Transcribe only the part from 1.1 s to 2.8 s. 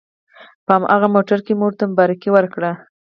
موټر کې مو ورته مبارکي ورکړه.